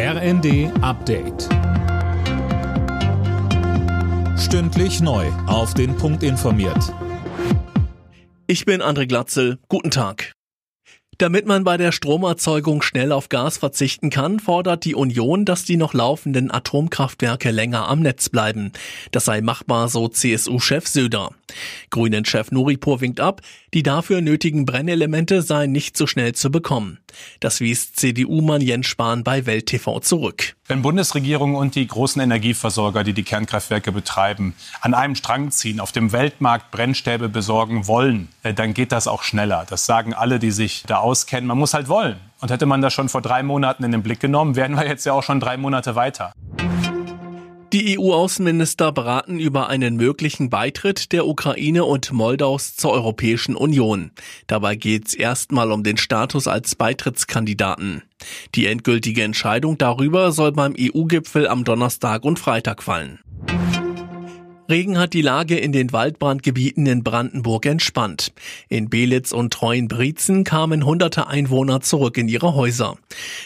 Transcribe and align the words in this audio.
RND 0.00 0.70
Update. 0.80 1.48
Stündlich 4.38 5.00
neu. 5.00 5.26
Auf 5.48 5.74
den 5.74 5.96
Punkt 5.96 6.22
informiert. 6.22 6.94
Ich 8.46 8.64
bin 8.64 8.80
André 8.80 9.08
Glatzel. 9.08 9.58
Guten 9.68 9.90
Tag. 9.90 10.34
Damit 11.18 11.46
man 11.46 11.64
bei 11.64 11.76
der 11.76 11.90
Stromerzeugung 11.90 12.80
schnell 12.80 13.10
auf 13.10 13.28
Gas 13.28 13.58
verzichten 13.58 14.08
kann, 14.10 14.38
fordert 14.38 14.84
die 14.84 14.94
Union, 14.94 15.44
dass 15.44 15.64
die 15.64 15.76
noch 15.76 15.94
laufenden 15.94 16.52
Atomkraftwerke 16.52 17.50
länger 17.50 17.88
am 17.88 17.98
Netz 17.98 18.28
bleiben. 18.28 18.70
Das 19.10 19.24
sei 19.24 19.40
machbar, 19.40 19.88
so 19.88 20.06
CSU-Chef 20.06 20.86
Söder. 20.86 21.30
Grünen-Chef 21.90 22.50
Nuripur 22.50 23.00
winkt 23.00 23.20
ab, 23.20 23.40
die 23.74 23.82
dafür 23.82 24.20
nötigen 24.20 24.66
Brennelemente 24.66 25.42
seien 25.42 25.72
nicht 25.72 25.96
so 25.96 26.06
schnell 26.06 26.34
zu 26.34 26.50
bekommen. 26.50 26.98
Das 27.40 27.60
wies 27.60 27.92
CDU-Mann 27.92 28.60
Jens 28.60 28.86
Spahn 28.86 29.24
bei 29.24 29.46
Welt 29.46 29.66
TV 29.66 30.00
zurück. 30.00 30.54
Wenn 30.66 30.82
Bundesregierung 30.82 31.54
und 31.54 31.74
die 31.74 31.86
großen 31.86 32.20
Energieversorger, 32.20 33.04
die 33.04 33.14
die 33.14 33.22
Kernkraftwerke 33.22 33.92
betreiben, 33.92 34.54
an 34.80 34.94
einem 34.94 35.14
Strang 35.14 35.50
ziehen, 35.50 35.80
auf 35.80 35.92
dem 35.92 36.12
Weltmarkt 36.12 36.70
Brennstäbe 36.70 37.28
besorgen 37.28 37.86
wollen, 37.86 38.28
äh, 38.42 38.52
dann 38.52 38.74
geht 38.74 38.92
das 38.92 39.08
auch 39.08 39.22
schneller. 39.22 39.66
Das 39.68 39.86
sagen 39.86 40.14
alle, 40.14 40.38
die 40.38 40.50
sich 40.50 40.84
da 40.86 40.98
auskennen. 40.98 41.46
Man 41.46 41.58
muss 41.58 41.74
halt 41.74 41.88
wollen. 41.88 42.16
Und 42.40 42.50
hätte 42.50 42.66
man 42.66 42.82
das 42.82 42.92
schon 42.92 43.08
vor 43.08 43.20
drei 43.20 43.42
Monaten 43.42 43.82
in 43.82 43.90
den 43.90 44.02
Blick 44.02 44.20
genommen, 44.20 44.54
wären 44.54 44.76
wir 44.76 44.86
jetzt 44.86 45.04
ja 45.04 45.12
auch 45.12 45.24
schon 45.24 45.40
drei 45.40 45.56
Monate 45.56 45.96
weiter. 45.96 46.32
Die 47.72 47.98
EU-Außenminister 47.98 48.92
beraten 48.92 49.38
über 49.38 49.68
einen 49.68 49.96
möglichen 49.96 50.48
Beitritt 50.48 51.12
der 51.12 51.26
Ukraine 51.26 51.84
und 51.84 52.12
Moldaus 52.12 52.76
zur 52.76 52.92
Europäischen 52.92 53.56
Union. 53.56 54.10
Dabei 54.46 54.74
geht 54.74 55.08
es 55.08 55.14
erstmal 55.14 55.70
um 55.70 55.84
den 55.84 55.98
Status 55.98 56.46
als 56.46 56.76
Beitrittskandidaten. 56.76 58.02
Die 58.54 58.64
endgültige 58.66 59.22
Entscheidung 59.22 59.76
darüber 59.76 60.32
soll 60.32 60.52
beim 60.52 60.74
EU-Gipfel 60.78 61.46
am 61.46 61.64
Donnerstag 61.64 62.24
und 62.24 62.38
Freitag 62.38 62.82
fallen. 62.82 63.18
Regen 64.68 64.98
hat 64.98 65.14
die 65.14 65.22
Lage 65.22 65.56
in 65.56 65.72
den 65.72 65.92
Waldbrandgebieten 65.92 66.84
in 66.86 67.02
Brandenburg 67.02 67.64
entspannt. 67.64 68.34
In 68.68 68.90
Belitz 68.90 69.32
und 69.32 69.52
Treuenbrietzen 69.52 70.44
kamen 70.44 70.84
hunderte 70.84 71.26
Einwohner 71.26 71.80
zurück 71.80 72.18
in 72.18 72.28
ihre 72.28 72.54
Häuser. 72.54 72.96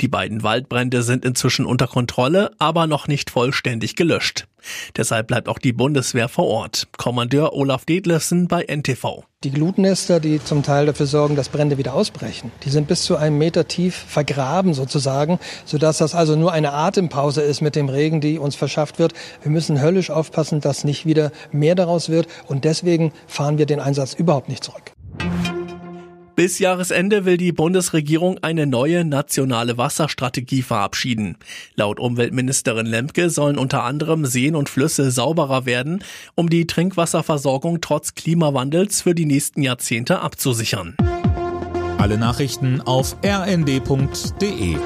Die 0.00 0.08
beiden 0.08 0.42
Waldbrände 0.42 1.04
sind 1.04 1.24
inzwischen 1.24 1.66
unter 1.66 1.86
Kontrolle, 1.86 2.50
aber 2.58 2.88
noch 2.88 3.06
nicht 3.06 3.30
vollständig 3.30 3.94
gelöscht. 3.94 4.48
Deshalb 4.96 5.26
bleibt 5.26 5.48
auch 5.48 5.58
die 5.58 5.72
Bundeswehr 5.72 6.28
vor 6.28 6.46
Ort. 6.46 6.88
Kommandeur 6.96 7.52
Olaf 7.52 7.84
Detlefsen 7.84 8.48
bei 8.48 8.64
NTV. 8.64 9.24
Die 9.44 9.50
Glutnester, 9.50 10.20
die 10.20 10.42
zum 10.42 10.62
Teil 10.62 10.86
dafür 10.86 11.04
sorgen, 11.04 11.36
dass 11.36 11.50
Brände 11.50 11.76
wieder 11.76 11.92
ausbrechen, 11.92 12.50
die 12.62 12.70
sind 12.70 12.88
bis 12.88 13.02
zu 13.02 13.16
einem 13.16 13.36
Meter 13.36 13.68
tief 13.68 13.94
vergraben 13.94 14.72
sozusagen, 14.72 15.38
sodass 15.66 15.98
das 15.98 16.14
also 16.14 16.34
nur 16.34 16.52
eine 16.52 16.72
Atempause 16.72 17.42
ist 17.42 17.60
mit 17.60 17.76
dem 17.76 17.90
Regen, 17.90 18.22
die 18.22 18.38
uns 18.38 18.56
verschafft 18.56 18.98
wird. 18.98 19.12
Wir 19.42 19.50
müssen 19.50 19.82
höllisch 19.82 20.10
aufpassen, 20.10 20.62
dass 20.62 20.84
nicht 20.84 21.04
wieder 21.04 21.30
mehr 21.52 21.74
daraus 21.74 22.08
wird 22.08 22.26
und 22.46 22.64
deswegen 22.64 23.12
fahren 23.26 23.58
wir 23.58 23.66
den 23.66 23.80
Einsatz 23.80 24.14
überhaupt 24.14 24.48
nicht 24.48 24.64
zurück. 24.64 24.93
Bis 26.36 26.58
Jahresende 26.58 27.24
will 27.24 27.36
die 27.36 27.52
Bundesregierung 27.52 28.38
eine 28.42 28.66
neue 28.66 29.04
nationale 29.04 29.78
Wasserstrategie 29.78 30.62
verabschieden. 30.62 31.36
Laut 31.76 32.00
Umweltministerin 32.00 32.86
Lemke 32.86 33.30
sollen 33.30 33.56
unter 33.56 33.84
anderem 33.84 34.26
Seen 34.26 34.56
und 34.56 34.68
Flüsse 34.68 35.12
sauberer 35.12 35.64
werden, 35.64 36.02
um 36.34 36.50
die 36.50 36.66
Trinkwasserversorgung 36.66 37.80
trotz 37.80 38.14
Klimawandels 38.14 39.02
für 39.02 39.14
die 39.14 39.26
nächsten 39.26 39.62
Jahrzehnte 39.62 40.20
abzusichern. 40.20 40.96
Alle 41.98 42.18
Nachrichten 42.18 42.80
auf 42.80 43.16
rnd.de 43.24 44.76